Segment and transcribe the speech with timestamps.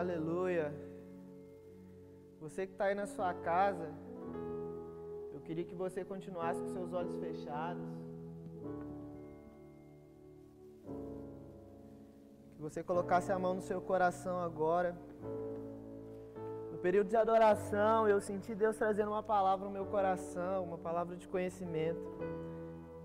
[0.00, 0.74] Aleluia.
[2.40, 3.88] Você que está aí na sua casa,
[5.32, 7.86] eu queria que você continuasse com seus olhos fechados.
[12.56, 14.96] Que você colocasse a mão no seu coração agora.
[16.72, 21.14] No período de adoração, eu senti Deus trazendo uma palavra no meu coração, uma palavra
[21.16, 22.04] de conhecimento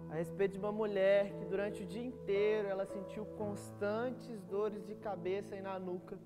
[0.10, 4.96] a respeito de uma mulher que durante o dia inteiro ela sentiu constantes dores de
[4.96, 6.18] cabeça e na nuca.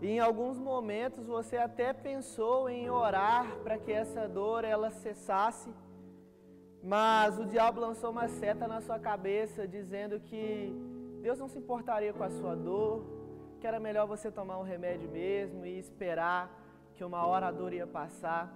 [0.00, 5.70] E em alguns momentos você até pensou em orar para que essa dor ela cessasse,
[6.82, 10.72] mas o diabo lançou uma seta na sua cabeça dizendo que
[11.22, 13.04] Deus não se importaria com a sua dor,
[13.58, 16.50] que era melhor você tomar um remédio mesmo e esperar
[16.94, 18.52] que uma hora a dor ia passar.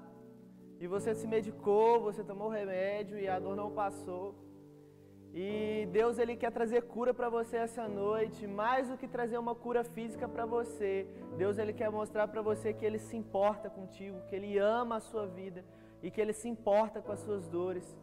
[0.78, 4.34] E você se medicou, você tomou remédio e a dor não passou.
[5.32, 9.54] E Deus ele quer trazer cura para você essa noite, mais do que trazer uma
[9.54, 11.06] cura física para você.
[11.36, 15.00] Deus ele quer mostrar para você que ele se importa contigo, que ele ama a
[15.00, 15.64] sua vida
[16.02, 17.96] e que ele se importa com as suas dores.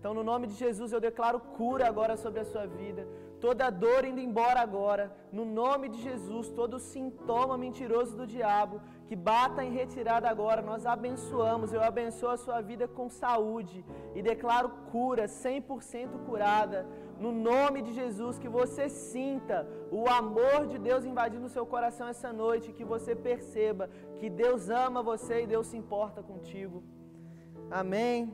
[0.00, 3.06] Então, no nome de Jesus, eu declaro cura agora sobre a sua vida.
[3.38, 5.04] Toda dor indo embora agora.
[5.30, 10.86] No nome de Jesus, todo sintoma mentiroso do diabo que bata em retirada agora, nós
[10.86, 11.74] abençoamos.
[11.74, 13.84] Eu abençoo a sua vida com saúde
[14.14, 16.86] e declaro cura, 100% curada.
[17.18, 22.08] No nome de Jesus, que você sinta o amor de Deus invadindo o seu coração
[22.08, 26.82] essa noite, que você perceba que Deus ama você e Deus se importa contigo.
[27.70, 28.32] Amém.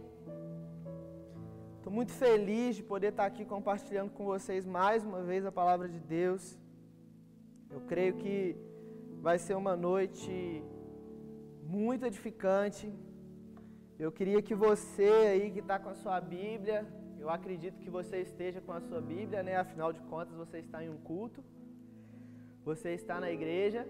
[1.86, 5.88] Estou muito feliz de poder estar aqui compartilhando com vocês mais uma vez a palavra
[5.88, 6.58] de Deus.
[7.70, 8.56] Eu creio que
[9.26, 10.64] vai ser uma noite
[11.62, 12.92] muito edificante.
[14.00, 16.84] Eu queria que você aí que está com a sua Bíblia,
[17.20, 19.54] eu acredito que você esteja com a sua Bíblia, né?
[19.56, 21.40] Afinal de contas, você está em um culto,
[22.64, 23.86] você está na igreja.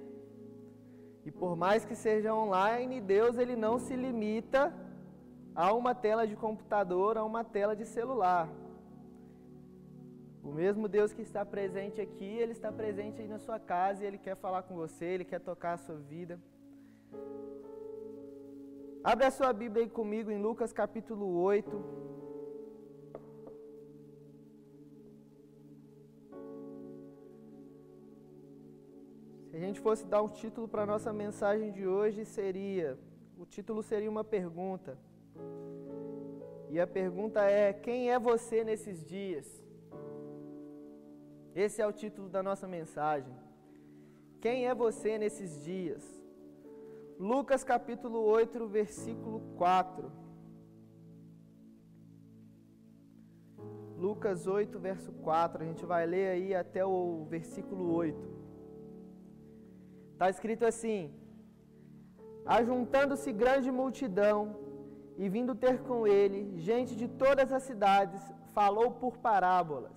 [1.24, 4.85] E por mais que seja online, Deus ele não se limita a
[5.72, 8.46] uma tela de computador, a uma tela de celular.
[10.42, 14.06] O mesmo Deus que está presente aqui, Ele está presente aí na sua casa e
[14.06, 16.38] Ele quer falar com você, Ele quer tocar a sua vida.
[19.02, 22.06] Abre a sua Bíblia aí comigo em Lucas capítulo 8.
[29.48, 32.98] Se a gente fosse dar um título para a nossa mensagem de hoje, seria:
[33.38, 34.98] o título seria uma pergunta.
[36.70, 39.46] E a pergunta é: quem é você nesses dias?
[41.54, 43.34] Esse é o título da nossa mensagem.
[44.40, 46.04] Quem é você nesses dias?
[47.18, 50.12] Lucas capítulo 8, versículo 4.
[53.96, 55.62] Lucas 8, verso 4.
[55.62, 58.36] A gente vai ler aí até o versículo 8.
[60.12, 61.10] Está escrito assim:
[62.44, 64.65] Ajuntando-se grande multidão,
[65.16, 68.20] e vindo ter com ele gente de todas as cidades,
[68.52, 69.96] falou por parábolas.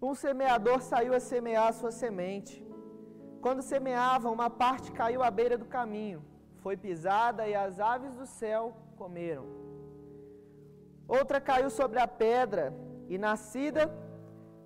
[0.00, 2.54] Um semeador saiu a semear a sua semente.
[3.40, 6.22] Quando semeava, uma parte caiu à beira do caminho,
[6.62, 8.62] foi pisada e as aves do céu
[8.96, 9.46] comeram.
[11.06, 12.74] Outra caiu sobre a pedra
[13.08, 13.82] e, nascida,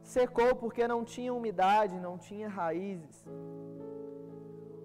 [0.02, 3.24] secou porque não tinha umidade, não tinha raízes.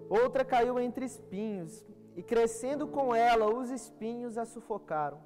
[0.08, 1.84] Outra caiu entre espinhos
[2.16, 5.18] e crescendo com ela os espinhos a sufocaram.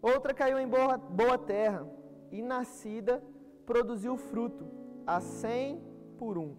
[0.00, 1.86] Outra caiu em boa, boa terra
[2.30, 3.22] e nascida
[3.64, 4.66] produziu fruto,
[5.06, 5.82] a cem
[6.18, 6.54] por um.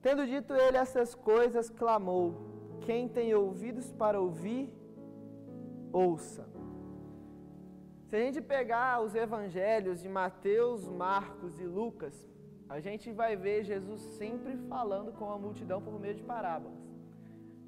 [0.00, 2.26] Tendo dito ele essas coisas, clamou:
[2.82, 4.72] Quem tem ouvidos para ouvir,
[5.92, 6.48] ouça.
[8.08, 12.26] Se a gente pegar os evangelhos de Mateus, Marcos e Lucas,
[12.68, 16.78] a gente vai ver Jesus sempre falando com a multidão por meio de parábolas.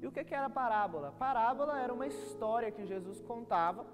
[0.01, 1.13] E o que era parábola?
[1.19, 3.85] Parábola era uma história que Jesus contava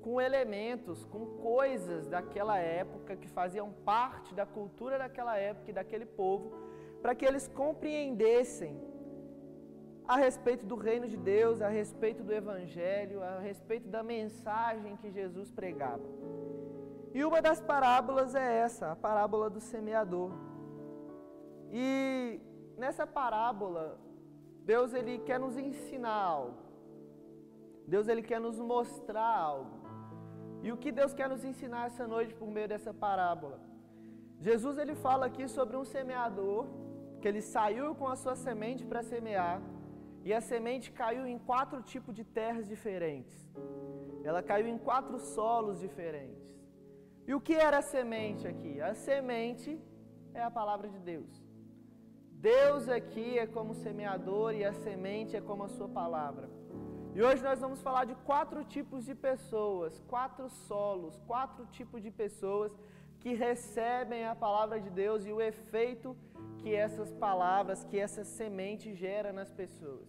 [0.00, 6.06] com elementos, com coisas daquela época que faziam parte da cultura daquela época e daquele
[6.06, 6.52] povo,
[7.02, 8.80] para que eles compreendessem
[10.08, 15.10] a respeito do reino de Deus, a respeito do evangelho, a respeito da mensagem que
[15.10, 16.02] Jesus pregava.
[17.14, 20.32] E uma das parábolas é essa, a parábola do semeador.
[21.70, 22.40] E
[22.76, 23.98] nessa parábola,
[24.64, 26.62] Deus ele quer nos ensinar algo.
[27.86, 29.76] Deus ele quer nos mostrar algo.
[30.62, 33.58] E o que Deus quer nos ensinar essa noite por meio dessa parábola?
[34.38, 36.66] Jesus ele fala aqui sobre um semeador
[37.20, 39.60] que ele saiu com a sua semente para semear
[40.24, 43.36] e a semente caiu em quatro tipos de terras diferentes.
[44.24, 46.56] Ela caiu em quatro solos diferentes.
[47.26, 48.80] E o que era a semente aqui?
[48.80, 49.80] A semente
[50.34, 51.41] é a palavra de Deus.
[52.42, 56.50] Deus aqui é como semeador e a semente é como a sua palavra.
[57.14, 62.10] E hoje nós vamos falar de quatro tipos de pessoas, quatro solos, quatro tipos de
[62.10, 62.72] pessoas
[63.20, 66.16] que recebem a palavra de Deus e o efeito
[66.58, 70.08] que essas palavras, que essa semente gera nas pessoas.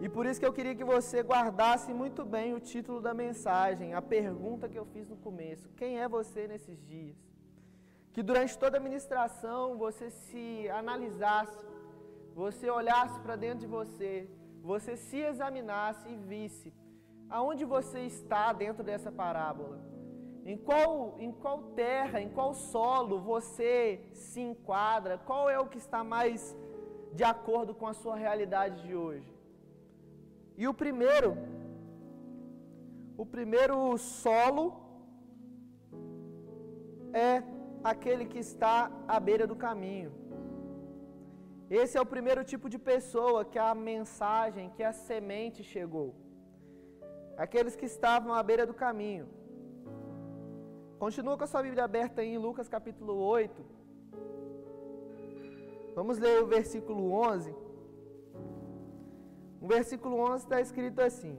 [0.00, 3.94] E por isso que eu queria que você guardasse muito bem o título da mensagem,
[3.94, 7.31] a pergunta que eu fiz no começo: quem é você nesses dias?
[8.12, 11.64] Que durante toda a ministração você se analisasse,
[12.34, 14.28] você olhasse para dentro de você,
[14.62, 16.72] você se examinasse e visse
[17.28, 19.78] aonde você está dentro dessa parábola.
[20.44, 25.16] Em qual, em qual terra, em qual solo você se enquadra?
[25.18, 26.56] Qual é o que está mais
[27.14, 29.32] de acordo com a sua realidade de hoje?
[30.56, 31.36] E o primeiro,
[33.16, 34.64] o primeiro solo
[37.12, 37.42] é
[37.90, 40.12] aquele que está à beira do caminho.
[41.80, 46.08] Esse é o primeiro tipo de pessoa que a mensagem, que a semente chegou.
[47.44, 49.26] Aqueles que estavam à beira do caminho.
[50.98, 53.64] Continua com a sua Bíblia aberta aí em Lucas capítulo 8.
[55.96, 57.54] Vamos ler o versículo 11.
[59.60, 61.34] No versículo 11 está escrito assim: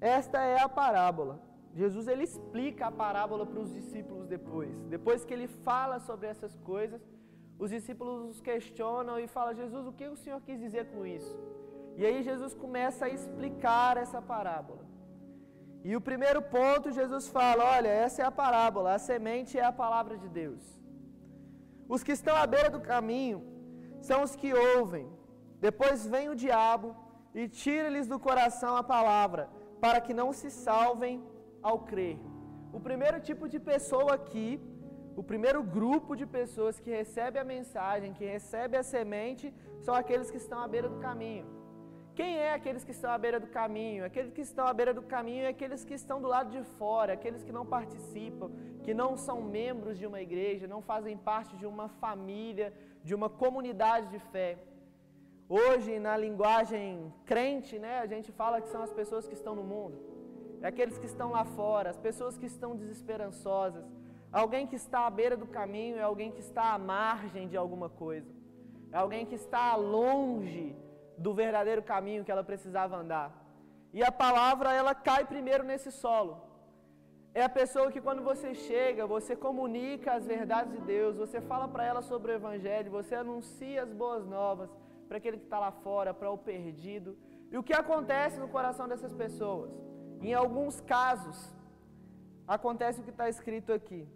[0.00, 1.40] Esta é a parábola.
[1.80, 4.74] Jesus ele explica a parábola para os discípulos depois.
[4.94, 7.02] Depois que ele fala sobre essas coisas,
[7.58, 11.34] os discípulos os questionam e falam: Jesus, o que o Senhor quis dizer com isso?
[11.98, 14.84] E aí Jesus começa a explicar essa parábola.
[15.88, 19.78] E o primeiro ponto, Jesus fala: Olha, essa é a parábola, a semente é a
[19.84, 20.64] palavra de Deus.
[21.94, 23.38] Os que estão à beira do caminho
[24.08, 25.06] são os que ouvem,
[25.60, 26.96] depois vem o diabo
[27.34, 29.48] e tira-lhes do coração a palavra,
[29.80, 31.14] para que não se salvem
[31.68, 32.16] ao crer.
[32.76, 34.48] O primeiro tipo de pessoa aqui,
[35.20, 39.46] o primeiro grupo de pessoas que recebe a mensagem, que recebe a semente,
[39.84, 41.46] são aqueles que estão à beira do caminho.
[42.18, 44.02] Quem é aqueles que estão à beira do caminho?
[44.08, 47.10] Aqueles que estão à beira do caminho é aqueles que estão do lado de fora,
[47.18, 48.48] aqueles que não participam,
[48.84, 52.68] que não são membros de uma igreja, não fazem parte de uma família,
[53.08, 54.50] de uma comunidade de fé.
[55.58, 59.66] Hoje, na linguagem crente, né, a gente fala que são as pessoas que estão no
[59.74, 60.15] mundo.
[60.66, 63.84] Aqueles que estão lá fora, as pessoas que estão desesperançosas.
[64.32, 67.88] Alguém que está à beira do caminho é alguém que está à margem de alguma
[67.88, 68.30] coisa.
[68.92, 70.76] É alguém que está longe
[71.16, 73.28] do verdadeiro caminho que ela precisava andar.
[73.92, 76.34] E a palavra, ela cai primeiro nesse solo.
[77.32, 81.68] É a pessoa que quando você chega, você comunica as verdades de Deus, você fala
[81.68, 84.70] para ela sobre o Evangelho, você anuncia as boas novas,
[85.06, 87.16] para aquele que está lá fora, para o perdido.
[87.52, 89.70] E o que acontece no coração dessas pessoas?
[90.20, 91.54] Em alguns casos,
[92.46, 94.06] acontece o que está escrito aqui.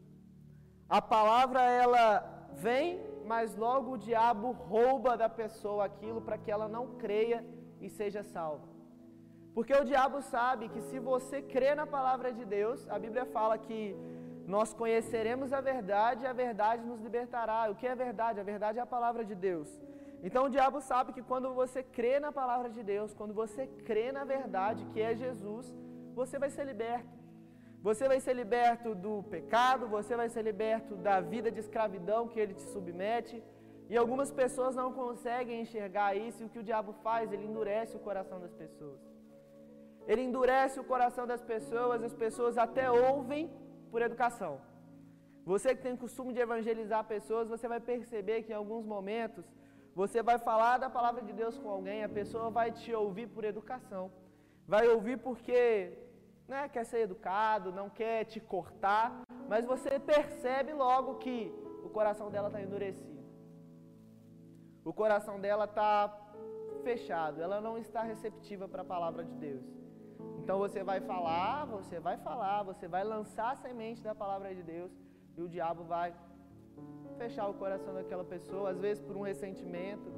[0.89, 6.69] A palavra ela vem, mas logo o diabo rouba da pessoa aquilo para que ela
[6.69, 7.45] não creia
[7.81, 8.69] e seja salva.
[9.55, 13.59] Porque o diabo sabe que se você crê na palavra de Deus, a Bíblia fala
[13.59, 13.97] que
[14.47, 17.71] nós conheceremos a verdade e a verdade nos libertará.
[17.71, 18.41] O que é verdade?
[18.41, 19.69] A verdade é a palavra de Deus.
[20.23, 24.13] Então o diabo sabe que quando você crê na palavra de Deus, quando você crê
[24.13, 25.75] na verdade que é Jesus,
[26.15, 27.19] você vai ser liberto.
[27.83, 32.39] Você vai ser liberto do pecado, você vai ser liberto da vida de escravidão que
[32.39, 33.43] ele te submete.
[33.89, 37.33] E algumas pessoas não conseguem enxergar isso, e o que o diabo faz?
[37.33, 39.01] Ele endurece o coração das pessoas.
[40.07, 43.51] Ele endurece o coração das pessoas, as pessoas até ouvem
[43.91, 44.61] por educação.
[45.45, 49.45] Você que tem o costume de evangelizar pessoas, você vai perceber que em alguns momentos
[49.95, 53.45] você vai falar da palavra de Deus com alguém, a pessoa vai te ouvir por
[53.45, 54.05] educação.
[54.67, 55.99] Vai ouvir porque
[56.51, 61.39] né, quer ser educado, não quer te cortar, mas você percebe logo que
[61.87, 63.21] o coração dela está endurecido.
[64.85, 65.93] O coração dela está
[66.83, 69.65] fechado, ela não está receptiva para a palavra de Deus.
[70.41, 74.63] Então você vai falar, você vai falar, você vai lançar a semente da palavra de
[74.63, 74.91] Deus
[75.37, 76.13] e o diabo vai
[77.17, 80.09] fechar o coração daquela pessoa, às vezes por um ressentimento,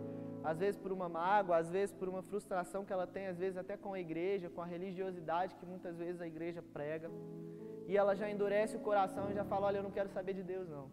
[0.45, 3.57] às vezes por uma mágoa, às vezes por uma frustração que ela tem, às vezes
[3.57, 7.11] até com a igreja, com a religiosidade que muitas vezes a igreja prega.
[7.87, 10.43] E ela já endurece o coração e já fala: Olha, eu não quero saber de
[10.43, 10.91] Deus, não.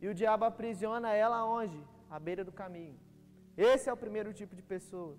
[0.00, 1.78] E o diabo aprisiona ela onde?
[2.10, 2.96] À beira do caminho.
[3.56, 5.16] Esse é o primeiro tipo de pessoa.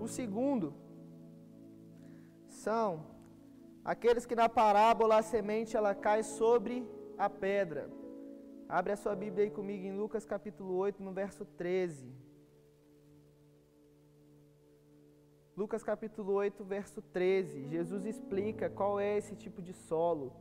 [0.00, 0.74] O segundo
[2.48, 2.88] são
[3.84, 6.76] aqueles que na parábola a semente ela cai sobre
[7.16, 7.88] a pedra.
[8.68, 12.12] Abre a sua Bíblia aí comigo em Lucas capítulo 8, no verso 13.
[15.56, 17.68] Lucas capítulo 8, verso 13.
[17.68, 20.32] Jesus explica qual é esse tipo de solo.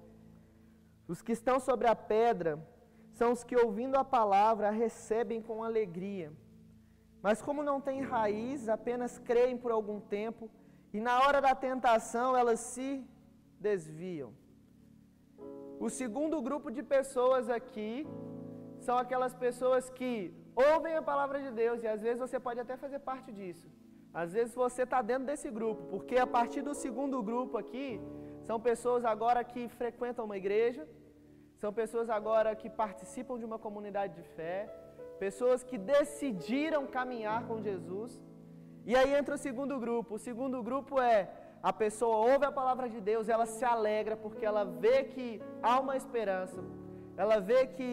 [1.07, 2.67] Os que estão sobre a pedra
[3.13, 6.33] são os que, ouvindo a palavra, a recebem com alegria.
[7.21, 10.49] Mas, como não têm raiz, apenas creem por algum tempo
[10.91, 13.05] e, na hora da tentação, elas se
[13.59, 14.33] desviam.
[15.79, 18.07] O segundo grupo de pessoas aqui
[18.79, 22.77] são aquelas pessoas que ouvem a palavra de Deus e às vezes você pode até
[22.77, 23.67] fazer parte disso.
[24.13, 27.99] Às vezes você está dentro desse grupo, porque a partir do segundo grupo aqui,
[28.47, 30.87] são pessoas agora que frequentam uma igreja,
[31.57, 34.57] são pessoas agora que participam de uma comunidade de fé,
[35.19, 38.21] pessoas que decidiram caminhar com Jesus.
[38.85, 40.15] E aí entra o segundo grupo.
[40.15, 41.29] O segundo grupo é
[41.69, 45.27] a pessoa ouve a palavra de Deus, ela se alegra porque ela vê que
[45.67, 46.59] há uma esperança,
[47.21, 47.89] ela vê que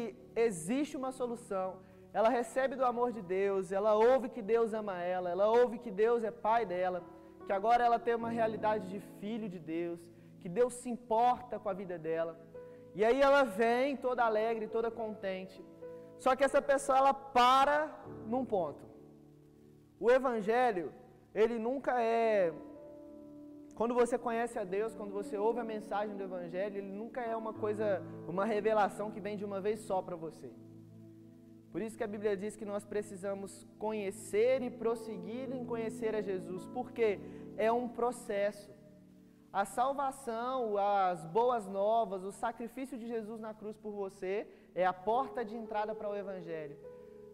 [0.47, 1.69] existe uma solução,
[2.13, 5.91] ela recebe do amor de Deus, ela ouve que Deus ama ela, ela ouve que
[5.91, 7.03] Deus é pai dela,
[7.47, 10.01] que agora ela tem uma realidade de filho de Deus,
[10.43, 12.35] que Deus se importa com a vida dela.
[12.95, 15.65] E aí ela vem toda alegre, toda contente.
[16.19, 17.79] Só que essa pessoa ela para
[18.27, 18.85] num ponto.
[19.99, 20.93] O evangelho,
[21.35, 22.53] ele nunca é
[23.83, 27.35] quando você conhece a Deus, quando você ouve a mensagem do evangelho, ele nunca é
[27.37, 30.53] uma coisa, uma revelação que vem de uma vez só para você.
[31.73, 36.23] Por isso que a Bíblia diz que nós precisamos conhecer e prosseguir em conhecer a
[36.23, 37.19] Jesus, porque
[37.57, 38.71] é um processo.
[39.53, 44.47] A salvação, as boas novas, o sacrifício de Jesus na cruz por você
[44.77, 46.77] é a porta de entrada para o Evangelho.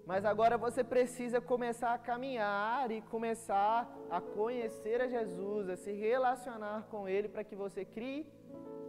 [0.09, 5.93] Mas agora você precisa começar a caminhar e começar a conhecer a Jesus, a se
[5.93, 8.27] relacionar com Ele para que você crie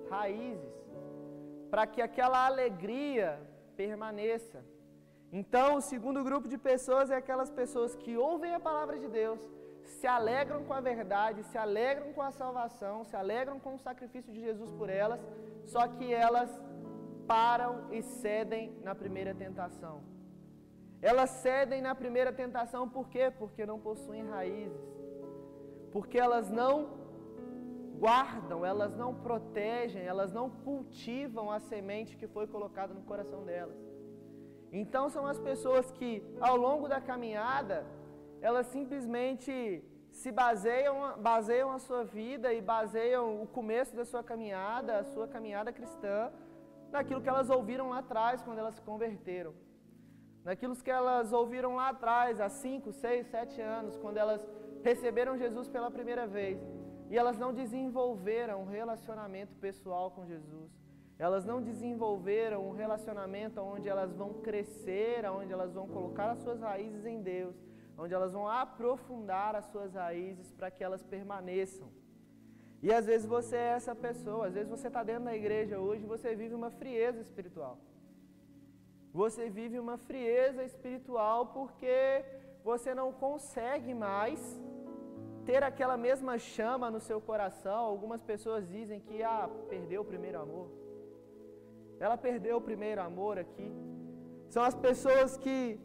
[0.09, 0.73] raízes,
[1.69, 3.37] para que aquela alegria
[3.75, 4.63] permaneça.
[5.29, 9.41] Então, o segundo grupo de pessoas é aquelas pessoas que ouvem a palavra de Deus,
[9.83, 14.31] se alegram com a verdade, se alegram com a salvação, se alegram com o sacrifício
[14.31, 15.19] de Jesus por elas,
[15.65, 16.49] só que elas
[17.27, 19.97] param e cedem na primeira tentação.
[21.01, 23.31] Elas cedem na primeira tentação por quê?
[23.37, 24.81] Porque não possuem raízes.
[25.91, 26.99] Porque elas não
[27.97, 33.77] guardam, elas não protegem, elas não cultivam a semente que foi colocada no coração delas.
[34.71, 37.85] Então são as pessoas que, ao longo da caminhada,
[38.41, 44.99] elas simplesmente se baseiam, baseiam a sua vida e baseiam o começo da sua caminhada,
[44.99, 46.31] a sua caminhada cristã,
[46.91, 49.53] naquilo que elas ouviram lá atrás quando elas se converteram.
[50.43, 54.45] Naquilo que elas ouviram lá atrás, há 5, 6, 7 anos, quando elas
[54.83, 56.59] receberam Jesus pela primeira vez.
[57.09, 60.71] E elas não desenvolveram um relacionamento pessoal com Jesus.
[61.17, 66.61] Elas não desenvolveram um relacionamento onde elas vão crescer, onde elas vão colocar as suas
[66.61, 67.55] raízes em Deus,
[67.97, 71.89] onde elas vão aprofundar as suas raízes para que elas permaneçam.
[72.81, 76.03] E às vezes você é essa pessoa, às vezes você está dentro da igreja hoje
[76.03, 77.77] e você vive uma frieza espiritual.
[79.13, 82.23] Você vive uma frieza espiritual porque
[82.63, 84.39] você não consegue mais
[85.45, 87.79] ter aquela mesma chama no seu coração.
[87.85, 90.67] Algumas pessoas dizem que ah, perdeu o primeiro amor.
[91.99, 93.71] Ela perdeu o primeiro amor aqui.
[94.47, 95.79] São as pessoas que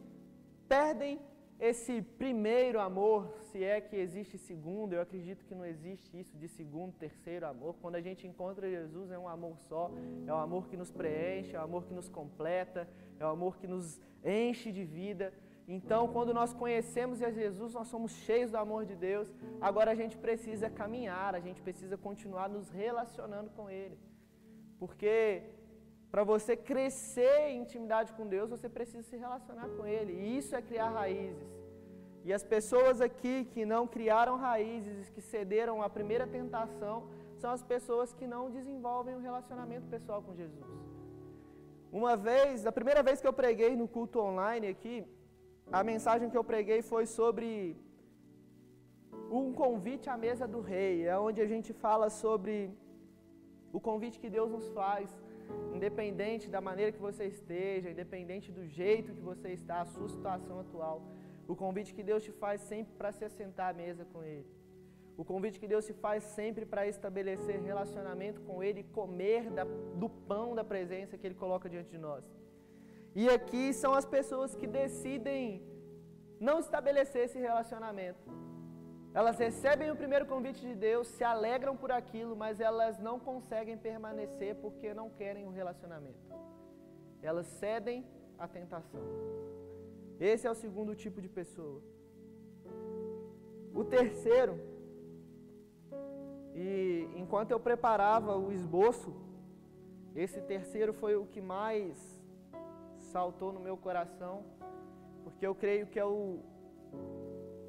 [0.67, 1.19] perdem
[1.59, 6.47] esse primeiro amor, se é que existe segundo, eu acredito que não existe isso de
[6.49, 7.75] segundo, terceiro amor.
[7.81, 9.89] Quando a gente encontra Jesus é um amor só,
[10.27, 12.87] é o um amor que nos preenche, é o um amor que nos completa,
[13.19, 15.33] é o um amor que nos enche de vida.
[15.67, 19.33] Então, quando nós conhecemos a Jesus, nós somos cheios do amor de Deus.
[19.61, 23.97] Agora a gente precisa caminhar, a gente precisa continuar nos relacionando com Ele.
[24.77, 25.41] Porque
[26.11, 30.13] para você crescer em intimidade com Deus, você precisa se relacionar com Ele.
[30.13, 31.49] E isso é criar raízes.
[32.27, 36.95] E as pessoas aqui que não criaram raízes, que cederam à primeira tentação,
[37.41, 40.65] são as pessoas que não desenvolvem um relacionamento pessoal com Jesus.
[41.91, 44.95] Uma vez, a primeira vez que eu preguei no culto online aqui,
[45.71, 47.77] a mensagem que eu preguei foi sobre
[49.29, 52.55] um convite à mesa do rei, é onde a gente fala sobre
[53.71, 55.07] o convite que Deus nos faz
[55.73, 60.59] independente da maneira que você esteja, independente do jeito que você está, a sua situação
[60.59, 61.01] atual,
[61.47, 64.45] o convite que Deus te faz sempre para se assentar à mesa com Ele.
[65.17, 69.63] O convite que Deus te faz sempre para estabelecer relacionamento com Ele e comer da,
[70.01, 72.23] do pão da presença que Ele coloca diante de nós.
[73.15, 75.63] E aqui são as pessoas que decidem
[76.39, 78.25] não estabelecer esse relacionamento.
[79.19, 83.77] Elas recebem o primeiro convite de Deus, se alegram por aquilo, mas elas não conseguem
[83.77, 86.25] permanecer porque não querem o um relacionamento.
[87.21, 88.05] Elas cedem
[88.37, 88.99] à tentação.
[90.19, 91.81] Esse é o segundo tipo de pessoa.
[93.73, 94.59] O terceiro,
[96.53, 99.13] e enquanto eu preparava o esboço,
[100.13, 102.21] esse terceiro foi o que mais
[103.13, 104.43] saltou no meu coração,
[105.23, 106.39] porque eu creio que é o,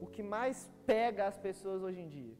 [0.06, 0.58] o que mais
[0.90, 2.36] pega as pessoas hoje em dia.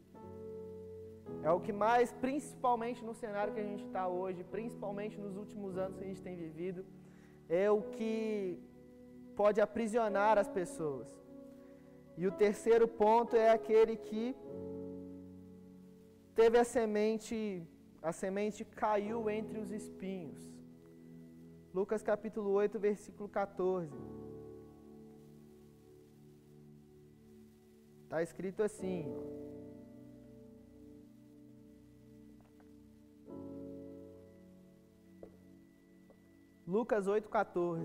[1.49, 5.73] É o que mais, principalmente no cenário que a gente está hoje, principalmente nos últimos
[5.85, 6.81] anos que a gente tem vivido,
[7.49, 8.15] é o que
[9.41, 11.09] pode aprisionar as pessoas.
[12.21, 14.25] E o terceiro ponto é aquele que
[16.41, 17.39] teve a semente,
[18.11, 20.41] a semente caiu entre os espinhos.
[21.79, 23.93] Lucas capítulo 8, versículo 14.
[28.07, 29.05] Está escrito assim:
[36.65, 37.83] Lucas 8,14.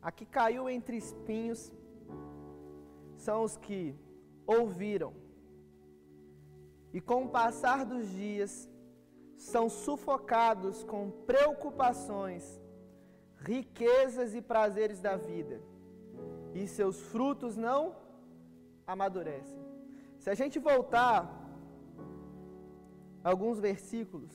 [0.00, 1.70] A que caiu entre espinhos
[3.18, 3.94] são os que
[4.46, 5.12] ouviram,
[6.94, 8.66] e com o passar dos dias
[9.36, 12.58] são sufocados com preocupações,
[13.40, 15.60] riquezas e prazeres da vida,
[16.54, 17.94] e seus frutos não
[18.86, 19.58] amadurecem.
[20.18, 21.18] Se a gente voltar
[23.22, 24.32] alguns versículos,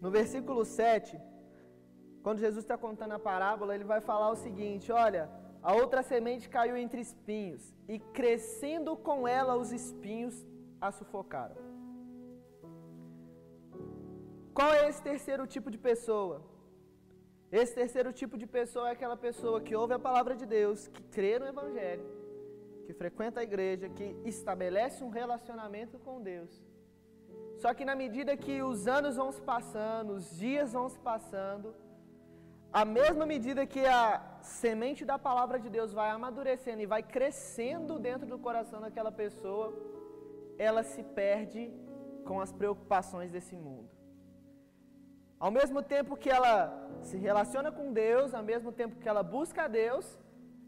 [0.00, 1.18] no versículo 7,
[2.22, 5.30] quando Jesus está contando a parábola, ele vai falar o seguinte: olha,
[5.62, 10.34] a outra semente caiu entre espinhos, e crescendo com ela os espinhos
[10.80, 11.56] a sufocaram.
[14.52, 16.36] Qual é esse terceiro tipo de pessoa?
[17.60, 21.02] Esse terceiro tipo de pessoa é aquela pessoa que ouve a palavra de Deus, que
[21.16, 22.06] crê no Evangelho,
[22.86, 26.52] que frequenta a igreja, que estabelece um relacionamento com Deus
[27.62, 31.74] só que na medida que os anos vão se passando, os dias vão se passando,
[32.72, 37.98] a mesma medida que a semente da palavra de Deus vai amadurecendo e vai crescendo
[37.98, 39.72] dentro do coração daquela pessoa,
[40.58, 41.72] ela se perde
[42.24, 43.88] com as preocupações desse mundo.
[45.38, 49.64] Ao mesmo tempo que ela se relaciona com Deus, ao mesmo tempo que ela busca
[49.64, 50.18] a Deus,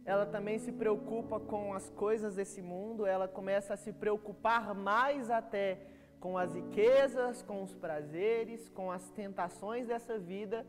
[0.04, 5.30] ela também se preocupa com as coisas desse mundo, ela começa a se preocupar mais
[5.30, 5.80] até
[6.20, 10.66] com as riquezas, com os prazeres, com as tentações dessa vida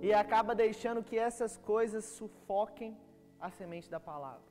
[0.00, 2.96] e acaba deixando que essas coisas sufoquem
[3.40, 4.42] a semente da palavra.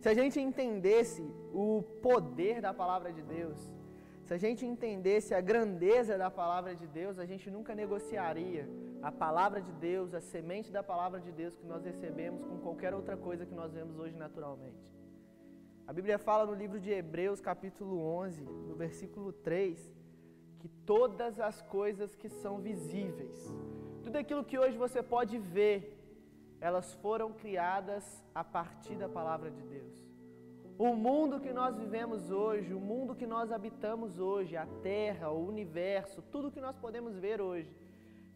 [0.00, 1.22] Se a gente entendesse
[1.52, 3.58] o poder da palavra de Deus,
[4.28, 8.68] se a gente entendesse a grandeza da palavra de Deus, a gente nunca negociaria
[9.00, 12.92] a palavra de Deus, a semente da palavra de Deus que nós recebemos com qualquer
[12.92, 14.94] outra coisa que nós vemos hoje naturalmente.
[15.86, 19.90] A Bíblia fala no livro de Hebreus, capítulo 11, no versículo 3,
[20.58, 23.50] que todas as coisas que são visíveis,
[24.02, 25.98] tudo aquilo que hoje você pode ver,
[26.60, 30.07] elas foram criadas a partir da palavra de Deus.
[30.78, 35.44] O mundo que nós vivemos hoje, o mundo que nós habitamos hoje, a terra, o
[35.44, 37.68] universo, tudo que nós podemos ver hoje,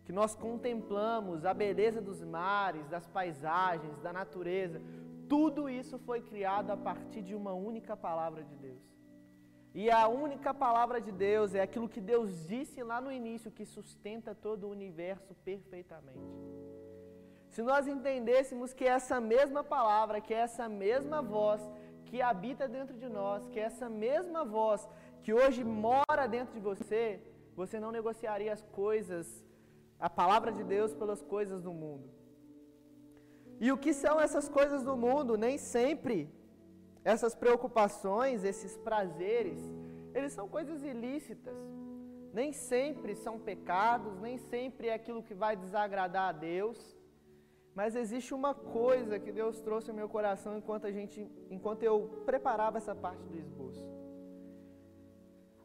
[0.04, 4.82] que nós contemplamos, a beleza dos mares, das paisagens, da natureza,
[5.28, 8.82] tudo isso foi criado a partir de uma única palavra de Deus.
[9.72, 13.64] E a única palavra de Deus é aquilo que Deus disse lá no início, que
[13.64, 16.18] sustenta todo o universo perfeitamente.
[17.50, 21.62] Se nós entendêssemos que essa mesma palavra, que essa mesma voz
[22.12, 24.80] que habita dentro de nós, que essa mesma voz
[25.22, 27.04] que hoje mora dentro de você,
[27.60, 29.26] você não negociaria as coisas,
[29.98, 32.06] a palavra de Deus pelas coisas do mundo.
[33.58, 35.38] E o que são essas coisas do mundo?
[35.46, 36.18] Nem sempre
[37.02, 39.60] essas preocupações, esses prazeres,
[40.12, 41.56] eles são coisas ilícitas.
[42.40, 46.78] Nem sempre são pecados, nem sempre é aquilo que vai desagradar a Deus.
[47.74, 52.22] Mas existe uma coisa que Deus trouxe ao meu coração enquanto a gente, enquanto eu
[52.26, 53.86] preparava essa parte do esboço.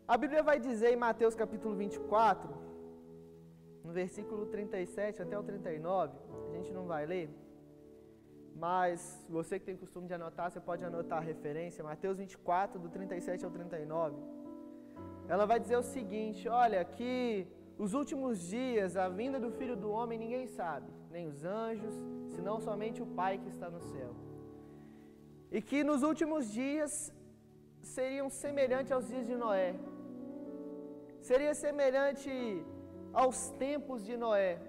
[0.07, 2.49] A Bíblia vai dizer em Mateus capítulo 24,
[3.83, 6.13] no versículo 37 até o 39,
[6.49, 7.29] a gente não vai ler,
[8.55, 12.89] mas você que tem costume de anotar, você pode anotar a referência, Mateus 24, do
[12.89, 14.15] 37 ao 39.
[15.27, 17.45] Ela vai dizer o seguinte: olha, que
[17.77, 21.93] os últimos dias, a vinda do filho do homem, ninguém sabe, nem os anjos,
[22.35, 24.11] senão somente o Pai que está no céu.
[25.51, 27.13] E que nos últimos dias
[27.81, 29.75] seriam semelhantes aos dias de Noé.
[31.21, 32.31] Seria semelhante
[33.13, 34.59] aos tempos de Noé,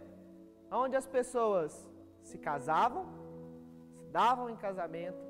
[0.70, 1.72] onde as pessoas
[2.22, 3.06] se casavam,
[4.12, 5.24] davam em casamento,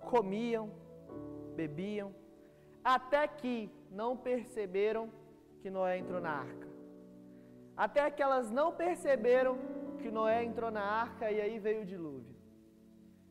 [0.00, 0.70] comiam,
[1.54, 2.14] bebiam,
[2.82, 5.10] até que não perceberam
[5.60, 6.65] que Noé entrou na arca.
[7.76, 9.58] Até que elas não perceberam
[10.00, 12.34] que Noé entrou na arca e aí veio o dilúvio.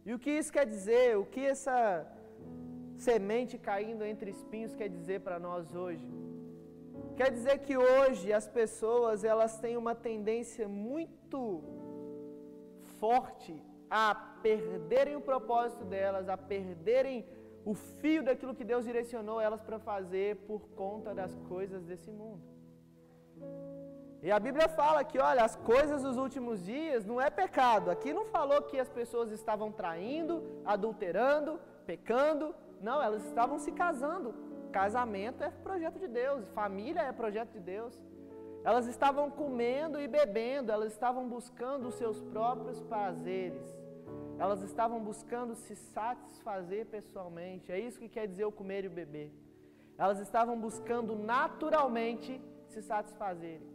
[0.06, 1.18] E o que isso quer dizer?
[1.18, 2.06] O que essa
[2.96, 6.08] semente caindo entre espinhos quer dizer para nós hoje?
[7.18, 11.64] Quer dizer que hoje as pessoas elas têm uma tendência muito
[13.00, 13.56] forte
[13.90, 17.26] a perderem o propósito delas, a perderem
[17.64, 22.55] o fio daquilo que Deus direcionou elas para fazer por conta das coisas desse mundo.
[24.26, 27.92] E a Bíblia fala que, olha, as coisas dos últimos dias não é pecado.
[27.92, 32.56] Aqui não falou que as pessoas estavam traindo, adulterando, pecando.
[32.82, 34.34] Não, elas estavam se casando.
[34.72, 37.94] Casamento é projeto de Deus, família é projeto de Deus.
[38.64, 43.78] Elas estavam comendo e bebendo, elas estavam buscando os seus próprios prazeres.
[44.40, 47.72] Elas estavam buscando se satisfazer pessoalmente.
[47.72, 49.32] É isso que quer dizer o comer e o beber.
[50.00, 53.75] Elas estavam buscando naturalmente se satisfazerem.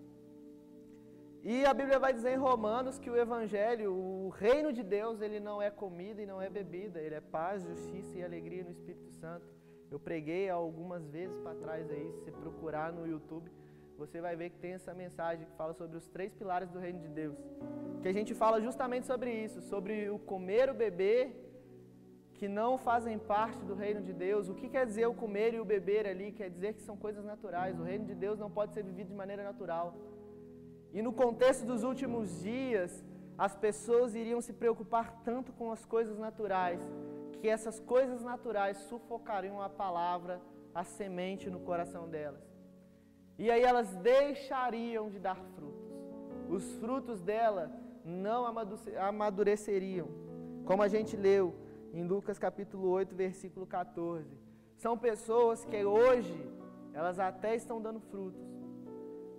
[1.42, 5.40] E a Bíblia vai dizer em Romanos que o Evangelho, o reino de Deus, ele
[5.40, 9.10] não é comida e não é bebida, ele é paz, justiça e alegria no Espírito
[9.12, 9.46] Santo.
[9.90, 13.50] Eu preguei algumas vezes para trás aí, se você procurar no YouTube,
[13.96, 17.00] você vai ver que tem essa mensagem que fala sobre os três pilares do reino
[17.00, 17.38] de Deus.
[18.02, 21.34] Que a gente fala justamente sobre isso, sobre o comer, o beber,
[22.34, 24.48] que não fazem parte do reino de Deus.
[24.48, 26.32] O que quer dizer o comer e o beber ali?
[26.32, 27.78] Quer dizer que são coisas naturais.
[27.78, 29.94] O reino de Deus não pode ser vivido de maneira natural.
[30.92, 33.04] E no contexto dos últimos dias,
[33.38, 36.80] as pessoas iriam se preocupar tanto com as coisas naturais,
[37.40, 40.40] que essas coisas naturais sufocariam a palavra,
[40.74, 42.42] a semente no coração delas.
[43.38, 45.88] E aí elas deixariam de dar frutos.
[46.48, 47.72] Os frutos dela
[48.04, 48.44] não
[48.98, 50.08] amadureceriam.
[50.64, 51.54] Como a gente leu
[51.92, 54.28] em Lucas capítulo 8, versículo 14.
[54.76, 56.38] São pessoas que hoje
[56.92, 58.42] elas até estão dando frutos,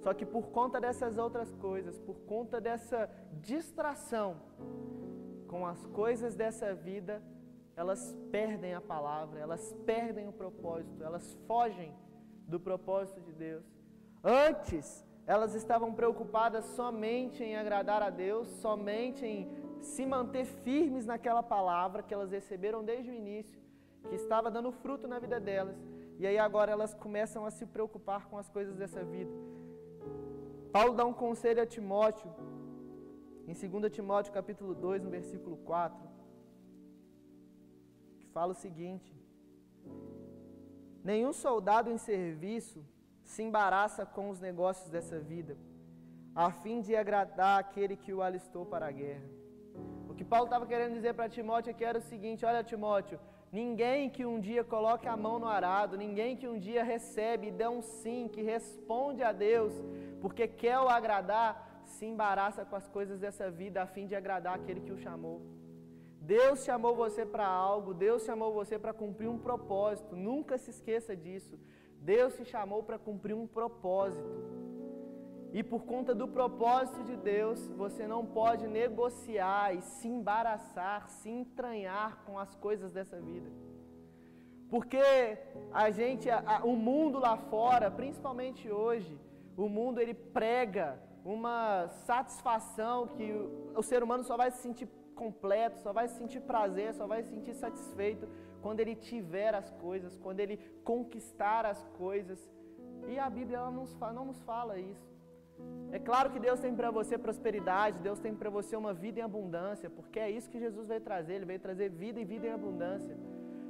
[0.01, 3.09] só que por conta dessas outras coisas, por conta dessa
[3.39, 4.41] distração
[5.47, 7.21] com as coisas dessa vida,
[7.75, 11.93] elas perdem a palavra, elas perdem o propósito, elas fogem
[12.47, 13.63] do propósito de Deus.
[14.23, 19.49] Antes, elas estavam preocupadas somente em agradar a Deus, somente em
[19.81, 23.61] se manter firmes naquela palavra que elas receberam desde o início,
[24.09, 25.77] que estava dando fruto na vida delas.
[26.17, 29.31] E aí agora elas começam a se preocupar com as coisas dessa vida.
[30.75, 32.29] Paulo dá um conselho a Timóteo,
[33.45, 36.09] em 2 Timóteo capítulo 2, no versículo 4,
[38.19, 39.13] que fala o seguinte:
[41.03, 42.85] Nenhum soldado em serviço
[43.23, 45.57] se embaraça com os negócios dessa vida,
[46.33, 49.29] a fim de agradar aquele que o alistou para a guerra.
[50.09, 53.19] O que Paulo estava querendo dizer para Timóteo aqui era o seguinte: olha, Timóteo,
[53.51, 57.51] ninguém que um dia coloque a mão no arado, ninguém que um dia recebe e
[57.51, 59.73] dá um sim, que responde a Deus,
[60.21, 61.51] porque quer o agradar,
[61.85, 65.41] se embaraça com as coisas dessa vida a fim de agradar aquele que o chamou.
[66.21, 71.15] Deus chamou você para algo, Deus chamou você para cumprir um propósito, nunca se esqueça
[71.15, 71.59] disso.
[71.99, 74.29] Deus te chamou para cumprir um propósito.
[75.53, 81.29] E por conta do propósito de Deus, você não pode negociar e se embaraçar, se
[81.29, 83.51] entranhar com as coisas dessa vida.
[84.69, 85.03] Porque
[85.73, 89.19] a gente, a, o mundo lá fora, principalmente hoje,
[89.57, 94.87] o mundo ele prega uma satisfação que o, o ser humano só vai se sentir
[95.15, 98.27] completo, só vai sentir prazer, só vai se sentir satisfeito
[98.61, 102.39] quando ele tiver as coisas, quando ele conquistar as coisas.
[103.07, 105.11] E a Bíblia ela não, não nos fala isso.
[105.91, 109.23] É claro que Deus tem para você prosperidade, Deus tem para você uma vida em
[109.23, 112.51] abundância, porque é isso que Jesus veio trazer, Ele veio trazer vida e vida em
[112.51, 113.15] abundância.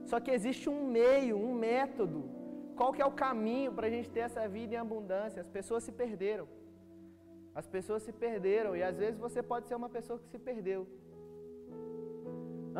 [0.06, 2.30] Só que existe um meio, um método
[2.82, 5.40] qual que é o caminho para a gente ter essa vida em abundância?
[5.46, 6.46] As pessoas se perderam.
[7.60, 10.82] As pessoas se perderam e às vezes você pode ser uma pessoa que se perdeu.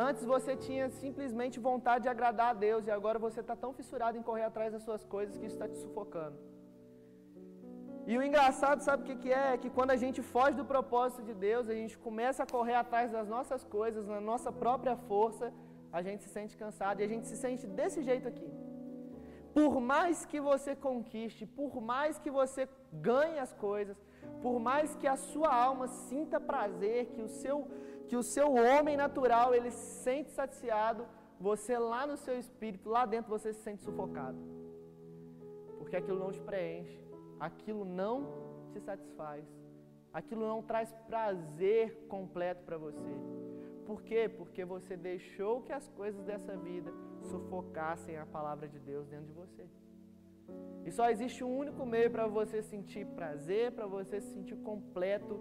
[0.08, 4.18] Antes você tinha simplesmente vontade de agradar a Deus e agora você está tão fissurado
[4.18, 6.38] em correr atrás das suas coisas que isso está te sufocando.
[8.10, 9.54] E o engraçado, sabe o que, que é?
[9.54, 12.78] É que quando a gente foge do propósito de Deus, a gente começa a correr
[12.84, 15.54] atrás das nossas coisas, na nossa própria força,
[16.00, 18.52] a gente se sente cansado e a gente se sente desse jeito aqui.
[19.54, 23.98] Por mais que você conquiste, por mais que você ganhe as coisas,
[24.42, 27.68] por mais que a sua alma sinta prazer, que o seu,
[28.08, 31.06] que o seu homem natural ele se sente saciado,
[31.40, 34.38] você lá no seu espírito, lá dentro você se sente sufocado.
[35.78, 37.04] Porque aquilo não te preenche,
[37.40, 38.26] aquilo não
[38.72, 39.44] te satisfaz,
[40.14, 43.12] aquilo não traz prazer completo para você.
[43.86, 44.30] Por quê?
[44.30, 49.34] Porque você deixou que as coisas dessa vida sufocassem a palavra de Deus dentro de
[49.34, 49.68] você.
[50.86, 55.40] E só existe um único meio para você sentir prazer, para você se sentir completo,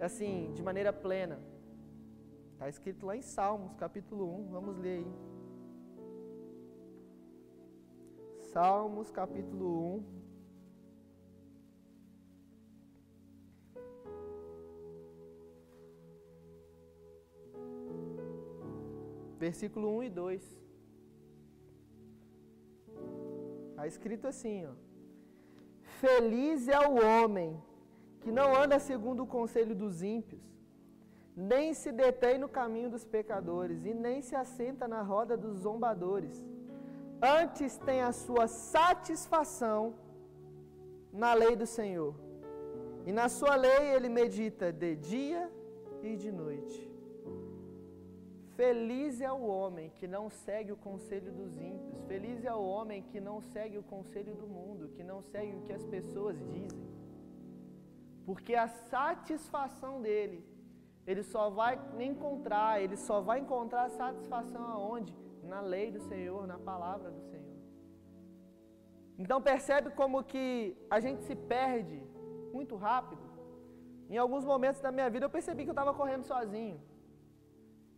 [0.00, 1.38] assim, de maneira plena.
[2.52, 5.12] Está escrito lá em Salmos, capítulo 1, vamos ler aí.
[8.52, 10.24] Salmos, capítulo 1.
[19.38, 20.63] Versículo 1 e 2.
[23.84, 24.72] Está escrito assim, ó.
[26.02, 27.62] Feliz é o homem
[28.22, 30.42] que não anda segundo o conselho dos ímpios,
[31.36, 36.36] nem se detém no caminho dos pecadores, e nem se assenta na roda dos zombadores.
[37.40, 39.94] Antes tem a sua satisfação
[41.12, 42.14] na lei do Senhor,
[43.04, 45.52] e na sua lei ele medita de dia
[46.02, 46.93] e de noite.
[48.56, 52.04] Feliz é o homem que não segue o conselho dos ímpios.
[52.06, 55.62] Feliz é o homem que não segue o conselho do mundo, que não segue o
[55.62, 56.86] que as pessoas dizem.
[58.24, 60.44] Porque a satisfação dele,
[61.06, 65.14] ele só vai encontrar, ele só vai encontrar satisfação aonde?
[65.42, 67.58] Na lei do Senhor, na palavra do Senhor.
[69.18, 72.00] Então percebe como que a gente se perde
[72.52, 73.22] muito rápido.
[74.08, 76.80] Em alguns momentos da minha vida eu percebi que eu estava correndo sozinho.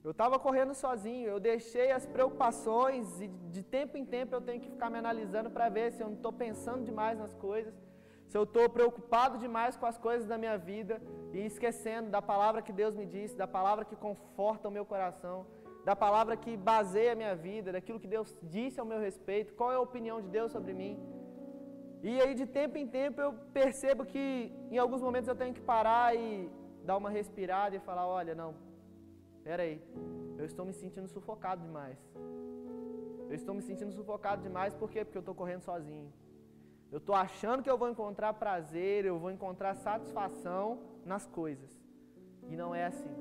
[0.07, 4.61] Eu estava correndo sozinho, eu deixei as preocupações e de tempo em tempo eu tenho
[4.65, 7.75] que ficar me analisando para ver se eu não estou pensando demais nas coisas,
[8.29, 12.63] se eu estou preocupado demais com as coisas da minha vida e esquecendo da palavra
[12.67, 15.39] que Deus me disse, da palavra que conforta o meu coração,
[15.85, 19.73] da palavra que baseia a minha vida, daquilo que Deus disse ao meu respeito, qual
[19.73, 20.95] é a opinião de Deus sobre mim.
[22.05, 25.67] E aí de tempo em tempo eu percebo que em alguns momentos eu tenho que
[25.75, 26.49] parar e
[26.85, 28.55] dar uma respirada e falar, olha, não,
[29.47, 29.81] Espera aí,
[30.37, 31.97] eu estou me sentindo sufocado demais.
[33.29, 35.05] Eu estou me sentindo sufocado demais por quê?
[35.05, 36.13] Porque eu estou correndo sozinho.
[36.91, 41.71] Eu estou achando que eu vou encontrar prazer, eu vou encontrar satisfação nas coisas.
[42.51, 43.15] E não é assim.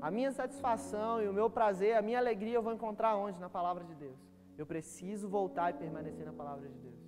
[0.00, 3.38] A minha satisfação e o meu prazer, a minha alegria eu vou encontrar onde?
[3.38, 4.18] Na palavra de Deus.
[4.58, 7.00] Eu preciso voltar e permanecer na palavra de Deus.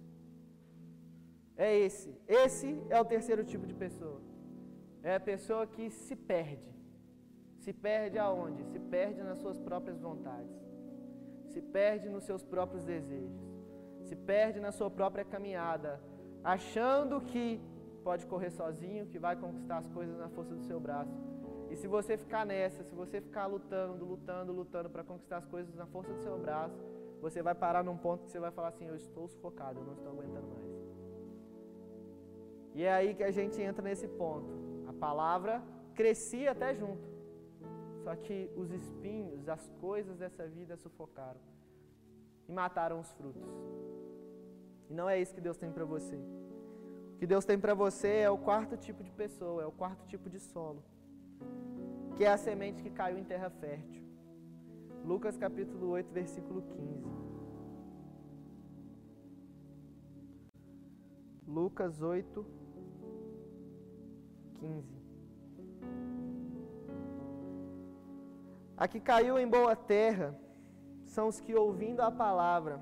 [1.56, 2.16] É esse.
[2.28, 4.20] Esse é o terceiro tipo de pessoa.
[5.02, 6.72] É a pessoa que se perde.
[7.64, 8.62] Se perde aonde?
[8.72, 10.56] Se perde nas suas próprias vontades.
[11.52, 13.40] Se perde nos seus próprios desejos.
[14.08, 16.00] Se perde na sua própria caminhada,
[16.42, 17.60] achando que
[18.02, 21.16] pode correr sozinho, que vai conquistar as coisas na força do seu braço.
[21.70, 25.72] E se você ficar nessa, se você ficar lutando, lutando, lutando para conquistar as coisas
[25.76, 26.76] na força do seu braço,
[27.20, 29.94] você vai parar num ponto que você vai falar assim: Eu estou sufocado, eu não
[29.94, 30.72] estou aguentando mais.
[32.74, 34.50] E é aí que a gente entra nesse ponto.
[34.88, 35.62] A palavra
[35.94, 37.11] crescia até junto.
[38.02, 41.40] Só que os espinhos, as coisas dessa vida sufocaram
[42.48, 43.48] e mataram os frutos.
[44.90, 46.16] E não é isso que Deus tem para você.
[46.16, 50.04] O que Deus tem para você é o quarto tipo de pessoa, é o quarto
[50.06, 50.82] tipo de solo,
[52.16, 54.02] que é a semente que caiu em terra fértil.
[55.04, 57.22] Lucas capítulo 8, versículo 15.
[61.46, 62.46] Lucas 8,
[64.60, 65.02] 15.
[68.82, 70.28] A que caiu em boa terra
[71.14, 72.80] são os que, ouvindo a palavra,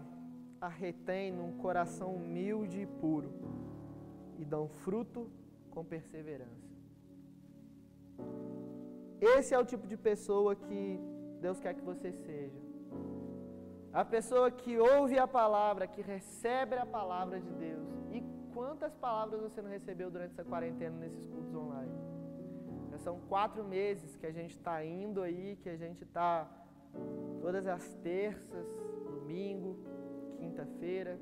[0.59, 3.31] a retêm num coração humilde e puro
[4.39, 5.31] e dão fruto
[5.71, 6.71] com perseverança.
[9.21, 10.99] Esse é o tipo de pessoa que
[11.39, 12.63] Deus quer que você seja.
[13.93, 17.91] A pessoa que ouve a palavra, que recebe a palavra de Deus.
[18.11, 22.10] E quantas palavras você não recebeu durante essa quarentena nesses cultos online?
[23.01, 26.49] São quatro meses que a gente está indo aí, que a gente está
[27.41, 28.67] todas as terças,
[29.05, 29.79] domingo,
[30.39, 31.19] quinta-feira,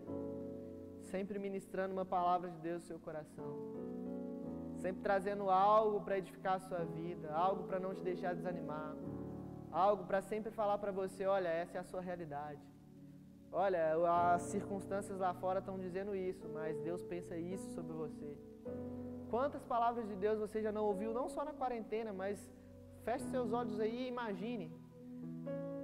[1.02, 3.50] sempre ministrando uma palavra de Deus no seu coração.
[4.76, 8.94] Sempre trazendo algo para edificar a sua vida, algo para não te deixar desanimar,
[9.72, 12.62] algo para sempre falar para você: olha, essa é a sua realidade.
[13.50, 13.82] Olha,
[14.34, 18.36] as circunstâncias lá fora estão dizendo isso, mas Deus pensa isso sobre você.
[19.30, 22.38] Quantas palavras de Deus você já não ouviu, não só na quarentena, mas
[23.04, 24.72] feche seus olhos aí e imagine.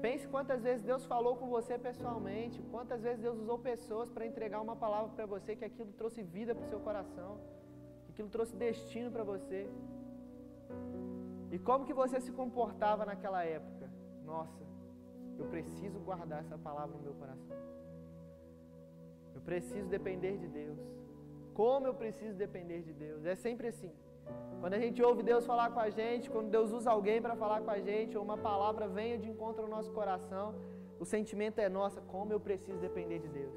[0.00, 4.60] Pense quantas vezes Deus falou com você pessoalmente, quantas vezes Deus usou pessoas para entregar
[4.60, 7.38] uma palavra para você, que aquilo trouxe vida para o seu coração,
[8.04, 9.66] que aquilo trouxe destino para você.
[11.50, 13.90] E como que você se comportava naquela época?
[14.24, 14.62] Nossa,
[15.38, 17.56] eu preciso guardar essa palavra no meu coração.
[19.34, 21.03] Eu preciso depender de Deus.
[21.54, 23.24] Como eu preciso depender de Deus.
[23.24, 23.92] É sempre assim.
[24.60, 27.60] Quando a gente ouve Deus falar com a gente, quando Deus usa alguém para falar
[27.60, 30.54] com a gente, ou uma palavra venha de encontro ao nosso coração,
[30.98, 33.54] o sentimento é: nossa, como eu preciso depender de Deus.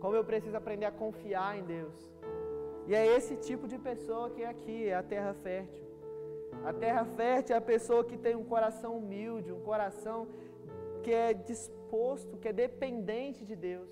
[0.00, 1.96] Como eu preciso aprender a confiar em Deus.
[2.86, 5.84] E é esse tipo de pessoa que é aqui, é a terra fértil.
[6.64, 10.26] A terra fértil é a pessoa que tem um coração humilde, um coração
[11.02, 13.90] que é disposto, que é dependente de Deus.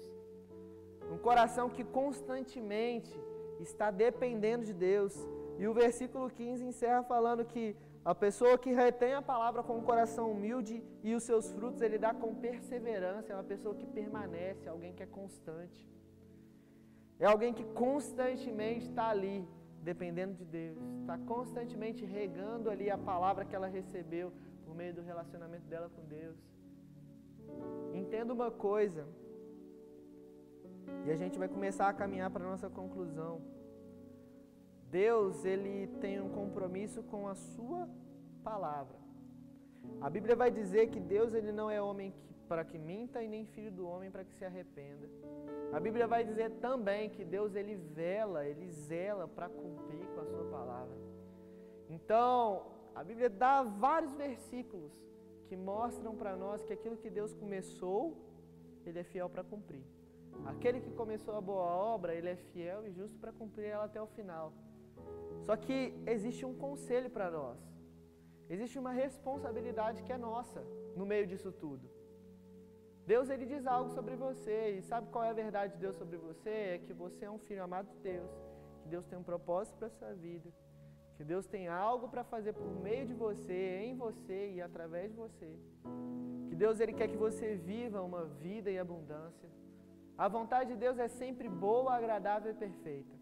[1.11, 3.15] Um coração que constantemente
[3.61, 5.15] está dependendo de Deus.
[5.59, 9.83] E o versículo 15 encerra falando que A pessoa que retém a palavra com um
[9.83, 14.69] coração humilde e os seus frutos ele dá com perseverança, é uma pessoa que permanece,
[14.69, 15.89] alguém que é constante.
[17.21, 19.47] É alguém que constantemente está ali,
[19.81, 24.33] dependendo de Deus, está constantemente regando ali a palavra que ela recebeu
[24.65, 26.37] por meio do relacionamento dela com Deus.
[27.95, 29.07] Entenda uma coisa,
[31.07, 33.41] e a gente vai começar a caminhar para a nossa conclusão.
[34.91, 37.89] Deus, ele tem um compromisso com a sua
[38.45, 38.99] palavra.
[40.01, 42.15] A Bíblia vai dizer que Deus ele não é homem
[42.49, 45.09] para que minta e nem filho do homem para que se arrependa.
[45.73, 50.27] A Bíblia vai dizer também que Deus ele vela, ele zela para cumprir com a
[50.27, 50.97] sua palavra.
[51.89, 54.93] Então, a Bíblia dá vários versículos
[55.49, 58.17] que mostram para nós que aquilo que Deus começou,
[58.85, 59.85] ele é fiel para cumprir.
[60.47, 64.01] Aquele que começou a boa obra, ele é fiel e justo para cumprir ela até
[64.01, 64.53] o final.
[65.43, 67.59] Só que existe um conselho para nós.
[68.49, 70.63] Existe uma responsabilidade que é nossa
[70.97, 71.89] no meio disso tudo.
[73.07, 76.17] Deus ele diz algo sobre você e sabe qual é a verdade de Deus sobre
[76.17, 76.51] você?
[76.51, 78.31] É que você é um filho amado de Deus,
[78.83, 80.53] que Deus tem um propósito para sua vida,
[81.17, 85.17] que Deus tem algo para fazer por meio de você, em você e através de
[85.17, 85.51] você.
[86.49, 89.49] Que Deus ele quer que você viva uma vida em abundância.
[90.17, 93.17] A vontade de Deus é sempre boa, agradável e perfeita.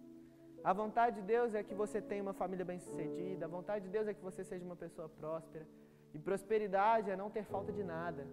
[0.62, 3.46] A vontade de Deus é que você tenha uma família bem-sucedida.
[3.46, 5.66] A vontade de Deus é que você seja uma pessoa próspera.
[6.12, 8.26] E prosperidade é não ter falta de nada.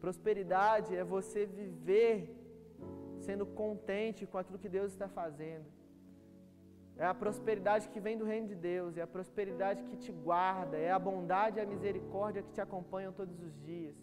[0.00, 2.16] Prosperidade é você viver
[3.20, 5.64] sendo contente com aquilo que Deus está fazendo.
[6.96, 10.76] É a prosperidade que vem do reino de Deus, é a prosperidade que te guarda,
[10.76, 13.96] é a bondade e a misericórdia que te acompanham todos os dias.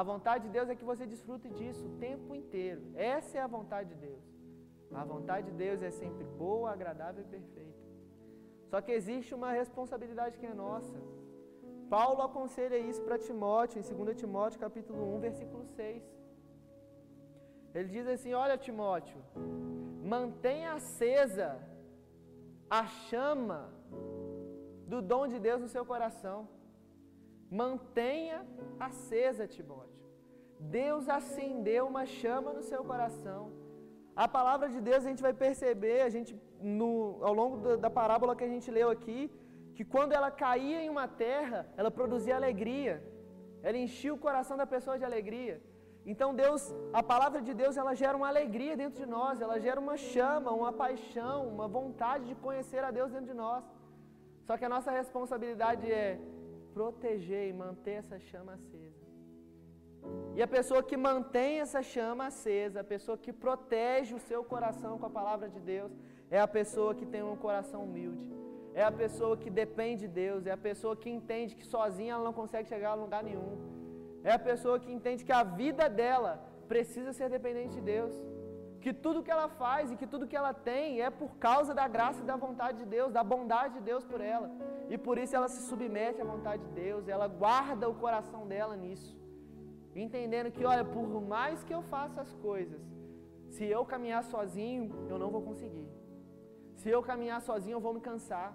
[0.00, 2.82] A vontade de Deus é que você desfrute disso o tempo inteiro.
[2.94, 4.24] Essa é a vontade de Deus.
[5.02, 7.82] A vontade de Deus é sempre boa, agradável e perfeita.
[8.70, 10.98] Só que existe uma responsabilidade que é nossa.
[11.94, 16.02] Paulo aconselha isso para Timóteo, em 2 Timóteo, capítulo 1, versículo 6.
[17.74, 19.20] Ele diz assim: Olha, Timóteo,
[20.14, 21.50] mantenha acesa
[22.70, 23.60] a chama
[24.92, 26.48] do dom de Deus no seu coração.
[27.60, 28.38] Mantenha
[28.86, 30.02] acesa, Timóteo.
[30.78, 33.40] Deus acendeu uma chama no seu coração.
[34.24, 36.32] A palavra de Deus a gente vai perceber, a gente
[36.78, 36.92] no,
[37.28, 39.20] ao longo da, da parábola que a gente leu aqui,
[39.76, 42.94] que quando ela caía em uma terra, ela produzia alegria.
[43.62, 45.56] Ela enchia o coração da pessoa de alegria.
[46.12, 46.62] Então Deus,
[47.00, 50.50] a palavra de Deus, ela gera uma alegria dentro de nós, ela gera uma chama,
[50.62, 53.62] uma paixão, uma vontade de conhecer a Deus dentro de nós.
[54.46, 56.18] Só que a nossa responsabilidade é
[56.76, 59.02] proteger e manter essa chama acesa.
[60.36, 64.92] E a pessoa que mantém essa chama acesa, a pessoa que protege o seu coração
[64.98, 65.92] com a palavra de Deus,
[66.30, 68.26] é a pessoa que tem um coração humilde.
[68.74, 72.24] É a pessoa que depende de Deus, é a pessoa que entende que sozinha ela
[72.28, 73.52] não consegue chegar a lugar nenhum.
[74.24, 76.32] É a pessoa que entende que a vida dela
[76.72, 78.14] precisa ser dependente de Deus.
[78.80, 81.86] Que tudo que ela faz e que tudo que ela tem é por causa da
[81.86, 84.50] graça e da vontade de Deus, da bondade de Deus por ela.
[84.94, 88.74] E por isso ela se submete à vontade de Deus, ela guarda o coração dela
[88.82, 89.12] nisso.
[90.04, 92.82] Entendendo que, olha, por mais que eu faça as coisas,
[93.54, 95.88] se eu caminhar sozinho, eu não vou conseguir.
[96.80, 98.50] Se eu caminhar sozinho, eu vou me cansar.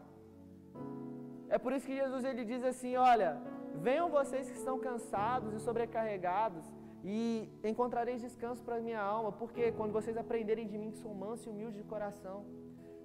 [1.56, 3.32] É por isso que Jesus ele diz assim: olha,
[3.88, 6.66] venham vocês que estão cansados e sobrecarregados,
[7.04, 11.44] e encontrareis descanso para minha alma, porque quando vocês aprenderem de mim que sou manso
[11.48, 12.40] e humilde de coração,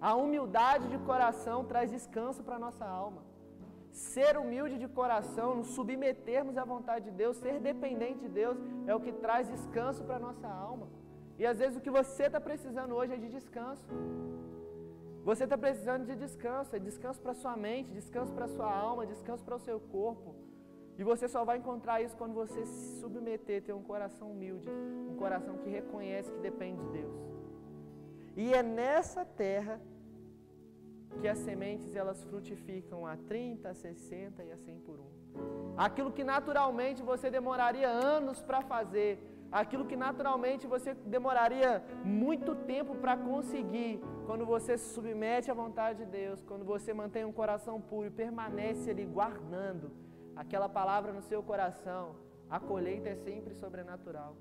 [0.09, 3.23] a humildade de coração traz descanso para a nossa alma.
[3.93, 8.95] Ser humilde de coração, nos submetermos à vontade de Deus, ser dependente de Deus, é
[8.95, 10.89] o que traz descanso para a nossa alma.
[11.39, 13.87] E às vezes o que você está precisando hoje é de descanso.
[15.25, 19.45] Você está precisando de descanso, é descanso para sua mente, descanso para sua alma, descanso
[19.45, 20.35] para o seu corpo.
[20.99, 24.69] E você só vai encontrar isso quando você se submeter, ter um coração humilde,
[25.13, 27.15] um coração que reconhece que depende de Deus.
[28.37, 29.81] E é nessa terra
[31.21, 35.11] que as sementes elas frutificam a 30, a 60 e a 100 por um.
[35.77, 39.19] Aquilo que naturalmente você demoraria anos para fazer,
[39.51, 46.05] aquilo que naturalmente você demoraria muito tempo para conseguir, quando você se submete à vontade
[46.05, 49.91] de Deus, quando você mantém um coração puro e permanece ali guardando
[50.35, 52.17] aquela palavra no seu coração,
[52.49, 54.35] a colheita é sempre sobrenatural.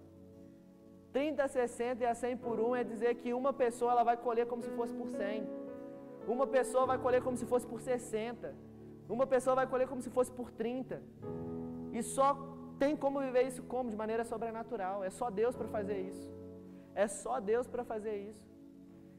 [1.12, 4.48] 30, 60 e a 100 por 1 é dizer que uma pessoa ela vai colher
[4.48, 5.61] como se fosse por 100.
[6.28, 8.54] Uma pessoa vai colher como se fosse por 60.
[9.10, 11.02] Uma pessoa vai colher como se fosse por 30.
[11.94, 12.28] E só
[12.80, 13.90] tem como viver isso como?
[13.90, 15.04] De maneira sobrenatural.
[15.04, 16.32] É só Deus para fazer isso.
[16.96, 18.50] É só Deus para fazer isso.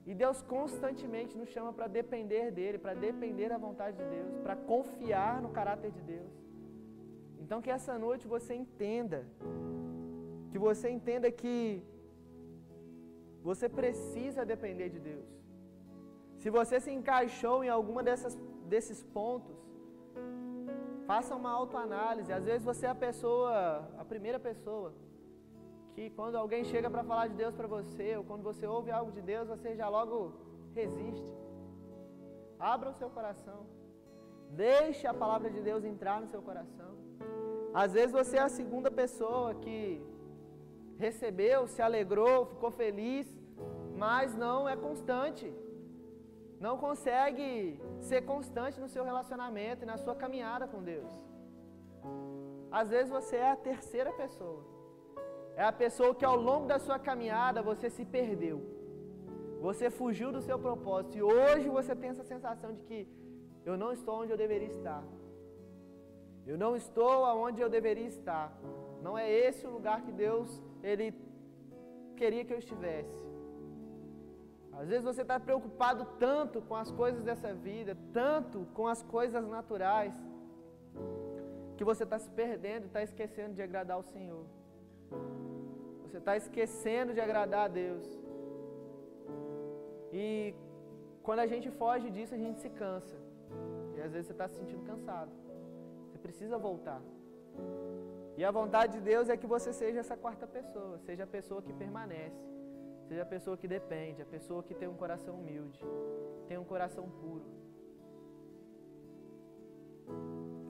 [0.05, 4.57] E Deus constantemente nos chama para depender dele, para depender da vontade de Deus, para
[4.57, 6.32] confiar no caráter de Deus.
[7.38, 9.24] Então que essa noite você entenda,
[10.50, 11.82] que você entenda que
[13.42, 15.41] você precisa depender de Deus.
[16.43, 18.34] Se você se encaixou em alguma dessas,
[18.72, 19.57] desses pontos,
[21.11, 22.32] faça uma autoanálise.
[22.38, 23.53] Às vezes você é a pessoa,
[24.03, 24.90] a primeira pessoa,
[25.95, 29.12] que quando alguém chega para falar de Deus para você, ou quando você ouve algo
[29.12, 30.16] de Deus, você já logo
[30.74, 31.30] resiste.
[32.59, 33.61] Abra o seu coração.
[34.51, 36.93] Deixe a palavra de Deus entrar no seu coração.
[37.72, 40.05] Às vezes você é a segunda pessoa que
[40.99, 43.28] recebeu, se alegrou, ficou feliz,
[43.97, 45.49] mas não é constante.
[46.64, 47.48] Não consegue
[48.08, 51.12] ser constante no seu relacionamento e na sua caminhada com Deus.
[52.80, 54.62] Às vezes você é a terceira pessoa.
[55.56, 58.58] É a pessoa que ao longo da sua caminhada você se perdeu.
[59.66, 63.00] Você fugiu do seu propósito e hoje você tem essa sensação de que
[63.64, 65.02] eu não estou onde eu deveria estar.
[66.46, 68.46] Eu não estou aonde eu deveria estar.
[69.02, 70.48] Não é esse o lugar que Deus
[70.82, 71.08] ele
[72.16, 73.32] queria que eu estivesse.
[74.80, 79.46] Às vezes você está preocupado tanto com as coisas dessa vida, tanto com as coisas
[79.46, 80.14] naturais,
[81.76, 84.44] que você está se perdendo está esquecendo de agradar o Senhor.
[86.04, 88.06] Você está esquecendo de agradar a Deus.
[90.12, 90.54] E
[91.22, 93.16] quando a gente foge disso, a gente se cansa.
[93.96, 95.32] E às vezes você está se sentindo cansado.
[96.06, 97.00] Você precisa voltar.
[98.36, 101.60] E a vontade de Deus é que você seja essa quarta pessoa, seja a pessoa
[101.62, 102.42] que permanece,
[103.12, 105.78] seja a pessoa que depende, a pessoa que tem um coração humilde,
[106.48, 107.48] tem um coração puro.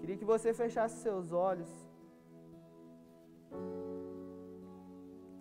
[0.01, 1.70] Queria que você fechasse seus olhos,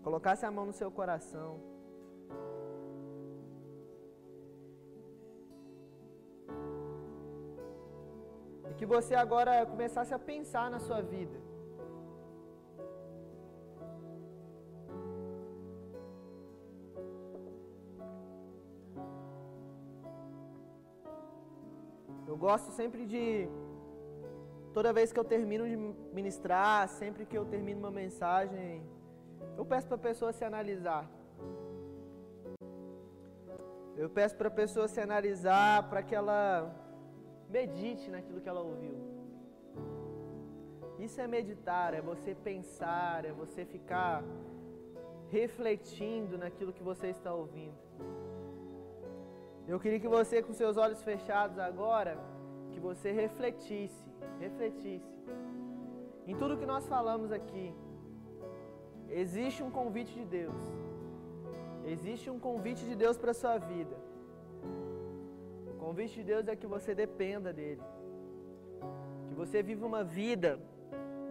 [0.03, 1.59] colocasse a mão no seu coração.
[8.69, 11.50] E que você agora começasse a pensar na sua vida.
[22.45, 23.23] Gosto sempre de.
[24.73, 25.77] Toda vez que eu termino de
[26.19, 28.67] ministrar, sempre que eu termino uma mensagem,
[29.59, 31.03] eu peço para a pessoa se analisar.
[34.03, 36.39] Eu peço para a pessoa se analisar, para que ela
[37.57, 38.95] medite naquilo que ela ouviu.
[41.05, 44.23] Isso é meditar, é você pensar, é você ficar
[45.29, 47.77] refletindo naquilo que você está ouvindo.
[49.67, 52.17] Eu queria que você, com seus olhos fechados agora,
[52.71, 54.03] que você refletisse,
[54.39, 55.11] refletisse
[56.25, 57.73] em tudo que nós falamos aqui.
[59.09, 60.61] Existe um convite de Deus.
[61.85, 63.95] Existe um convite de Deus para a sua vida.
[65.71, 67.81] O convite de Deus é que você dependa dele.
[69.27, 70.59] Que você viva uma vida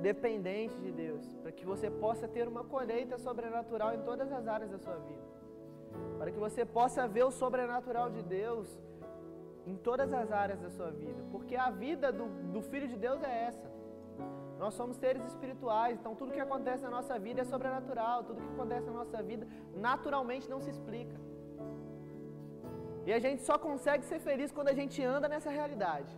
[0.01, 4.71] dependente de Deus, para que você possa ter uma colheita sobrenatural em todas as áreas
[4.71, 5.30] da sua vida
[6.21, 8.67] para que você possa ver o sobrenatural de Deus
[9.71, 13.23] em todas as áreas da sua vida, porque a vida do, do Filho de Deus
[13.23, 13.69] é essa.
[14.59, 18.53] Nós somos seres espirituais, então tudo que acontece na nossa vida é sobrenatural, tudo que
[18.55, 21.17] acontece na nossa vida naturalmente não se explica.
[23.07, 26.13] E a gente só consegue ser feliz quando a gente anda nessa realidade.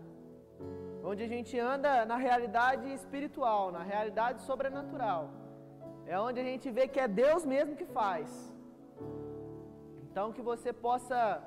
[1.04, 5.30] Onde a gente anda na realidade espiritual, na realidade sobrenatural.
[6.06, 8.51] É onde a gente vê que é Deus mesmo que faz.
[10.12, 11.42] Então que você possa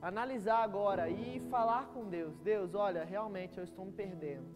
[0.00, 2.38] analisar agora e falar com Deus.
[2.38, 4.46] Deus, olha, realmente eu estou me perdendo.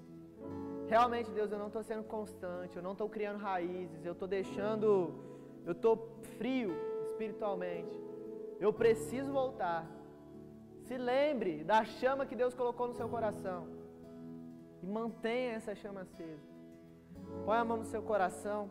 [0.87, 5.13] Realmente, Deus, eu não estou sendo constante, eu não estou criando raízes, eu estou deixando,
[5.65, 6.71] eu estou frio
[7.11, 8.01] espiritualmente.
[8.61, 9.85] Eu preciso voltar.
[10.87, 13.67] Se lembre da chama que Deus colocou no seu coração
[14.81, 16.49] e mantenha essa chama acesa.
[17.45, 18.71] Põe a mão no seu coração.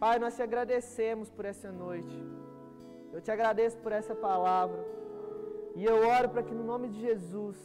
[0.00, 2.42] Pai, nós te agradecemos por essa noite.
[3.12, 4.80] Eu te agradeço por essa palavra.
[5.74, 7.56] E eu oro para que no nome de Jesus,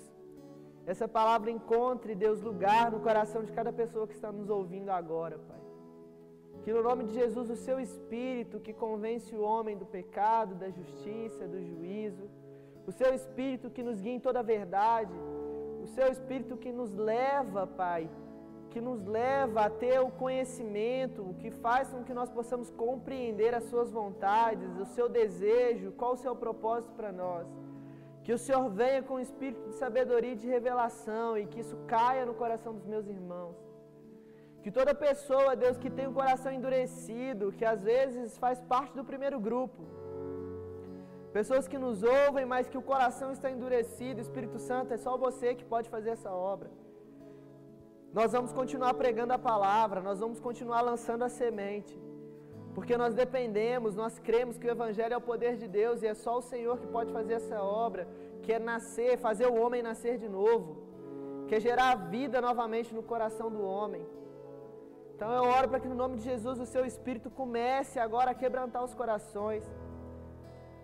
[0.85, 5.37] essa palavra encontre, Deus, lugar no coração de cada pessoa que está nos ouvindo agora,
[5.49, 5.61] Pai.
[6.63, 10.69] Que no nome de Jesus, o seu Espírito que convence o homem do pecado, da
[10.69, 12.25] justiça, do juízo,
[12.85, 15.13] o seu Espírito que nos guia em toda a verdade,
[15.81, 18.09] o seu Espírito que nos leva, Pai,
[18.78, 23.51] que nos leva a ter o conhecimento, o que faz com que nós possamos compreender
[23.59, 27.47] as suas vontades, o seu desejo, qual o seu propósito para nós.
[28.23, 31.78] Que o Senhor venha com o espírito de sabedoria e de revelação e que isso
[31.95, 33.57] caia no coração dos meus irmãos.
[34.61, 39.05] Que toda pessoa, Deus, que tem o coração endurecido, que às vezes faz parte do
[39.11, 39.82] primeiro grupo,
[41.38, 44.21] Pessoas que nos ouvem, mas que o coração está endurecido.
[44.21, 46.69] Espírito Santo, é só você que pode fazer essa obra.
[48.14, 51.95] Nós vamos continuar pregando a palavra, nós vamos continuar lançando a semente.
[52.74, 56.14] Porque nós dependemos, nós cremos que o Evangelho é o poder de Deus e é
[56.14, 58.08] só o Senhor que pode fazer essa obra,
[58.43, 60.78] que é nascer, fazer o homem nascer de novo,
[61.47, 64.05] que é gerar vida novamente no coração do homem.
[65.16, 68.36] Então eu oro para que no nome de Jesus o seu Espírito comece agora a
[68.36, 69.66] quebrantar os corações.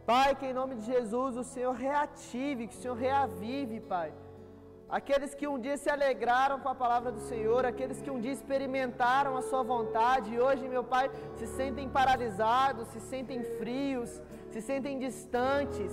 [0.05, 4.11] Pai, que em nome de Jesus o Senhor reative, que o Senhor reavive, Pai
[4.97, 8.31] aqueles que um dia se alegraram com a palavra do Senhor, aqueles que um dia
[8.31, 14.21] experimentaram a Sua vontade e hoje, meu Pai, se sentem paralisados, se sentem frios,
[14.51, 15.91] se sentem distantes.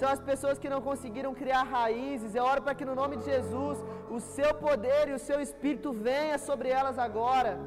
[0.00, 2.32] São as pessoas que não conseguiram criar raízes.
[2.32, 5.92] Eu oro para que no nome de Jesus o seu poder e o seu espírito
[5.92, 7.58] venha sobre elas agora.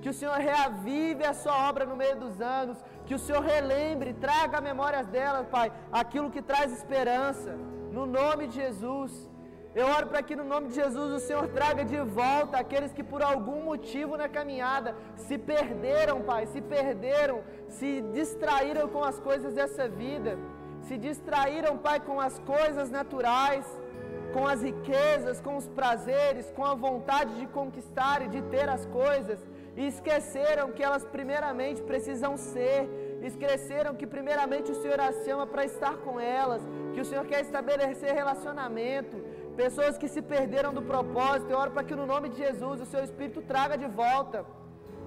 [0.00, 2.78] Que o Senhor reavive a sua obra no meio dos anos.
[3.06, 7.52] Que o Senhor relembre, traga memórias delas, Pai, aquilo que traz esperança.
[7.92, 9.31] No nome de Jesus.
[9.74, 13.02] Eu oro para que no nome de Jesus o Senhor traga de volta aqueles que
[13.02, 19.54] por algum motivo na caminhada se perderam, Pai, se perderam, se distraíram com as coisas
[19.54, 20.38] dessa vida,
[20.82, 23.64] se distraíram, Pai, com as coisas naturais,
[24.34, 28.84] com as riquezas, com os prazeres, com a vontade de conquistar e de ter as
[28.86, 29.38] coisas,
[29.74, 32.88] e esqueceram que elas primeiramente precisam ser,
[33.22, 36.62] esqueceram que primeiramente o Senhor as chama para estar com elas,
[36.92, 39.16] que o Senhor quer estabelecer relacionamento,
[39.60, 41.50] pessoas que se perderam do propósito.
[41.50, 44.44] Eu oro para que no nome de Jesus o seu Espírito traga de volta,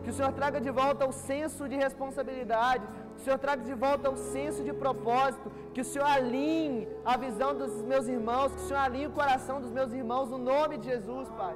[0.04, 2.86] que o Senhor traga de volta o senso de responsabilidade,
[3.16, 7.18] que o Senhor traga de volta o senso de propósito, que o Senhor alinhe a
[7.18, 10.78] visão dos meus irmãos, que o Senhor alinhe o coração dos meus irmãos, no nome
[10.78, 11.56] de Jesus, Pai.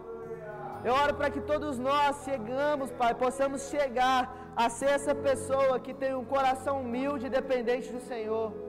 [0.84, 5.94] Eu oro para que todos nós chegamos, Pai, possamos chegar a ser essa pessoa que
[5.94, 8.69] tem um coração humilde e dependente do Senhor.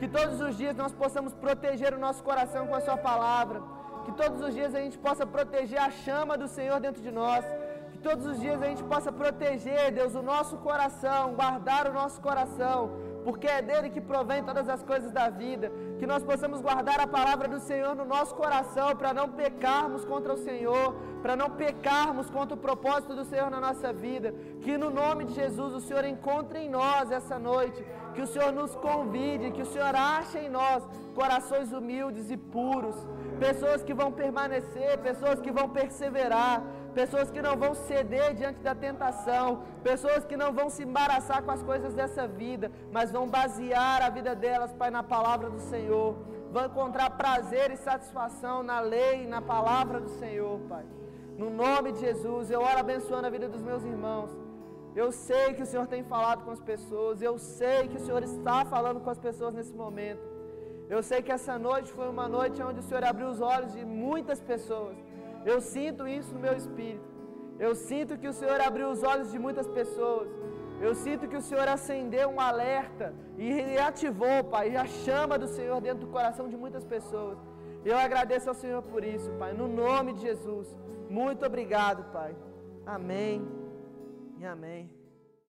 [0.00, 3.60] Que todos os dias nós possamos proteger o nosso coração com a Sua palavra.
[4.04, 7.44] Que todos os dias a gente possa proteger a chama do Senhor dentro de nós.
[7.92, 12.20] Que todos os dias a gente possa proteger, Deus, o nosso coração, guardar o nosso
[12.28, 12.78] coração
[13.24, 15.70] porque é dele que provém todas as coisas da vida.
[16.00, 20.32] Que nós possamos guardar a palavra do Senhor no nosso coração, para não pecarmos contra
[20.36, 24.34] o Senhor, para não pecarmos contra o propósito do Senhor na nossa vida.
[24.62, 27.84] Que no nome de Jesus o Senhor encontre em nós essa noite,
[28.14, 30.82] que o Senhor nos convide, que o Senhor ache em nós
[31.14, 32.96] corações humildes e puros,
[33.38, 38.74] pessoas que vão permanecer, pessoas que vão perseverar, pessoas que não vão ceder diante da
[38.74, 44.02] tentação, pessoas que não vão se embaraçar com as coisas dessa vida, mas vão basear
[44.02, 46.16] a vida delas, Pai, na palavra do Senhor.
[46.50, 50.84] Vão encontrar prazer e satisfação na lei na palavra do Senhor, Pai.
[51.38, 54.30] No nome de Jesus, eu oro abençoando a vida dos meus irmãos.
[54.94, 58.22] Eu sei que o Senhor tem falado com as pessoas, eu sei que o Senhor
[58.22, 60.20] está falando com as pessoas nesse momento.
[60.88, 63.84] Eu sei que essa noite foi uma noite onde o Senhor abriu os olhos de
[63.84, 64.96] muitas pessoas.
[65.44, 67.08] Eu sinto isso no meu espírito.
[67.58, 70.28] Eu sinto que o Senhor abriu os olhos de muitas pessoas.
[70.80, 75.80] Eu sinto que o Senhor acendeu um alerta e reativou, Pai, a chama do Senhor
[75.80, 77.38] dentro do coração de muitas pessoas.
[77.84, 80.74] Eu agradeço ao Senhor por isso, Pai, no nome de Jesus.
[81.08, 82.34] Muito obrigado, Pai.
[82.86, 83.46] Amém
[84.38, 84.99] e amém.